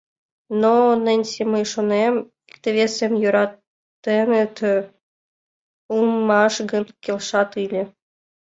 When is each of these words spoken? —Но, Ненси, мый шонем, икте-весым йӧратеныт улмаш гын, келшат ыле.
—Но, 0.61 0.75
Ненси, 1.05 1.41
мый 1.51 1.65
шонем, 1.73 2.13
икте-весым 2.49 3.13
йӧратеныт 3.23 4.55
улмаш 5.93 6.55
гын, 6.71 6.83
келшат 7.03 7.51
ыле. 7.63 7.83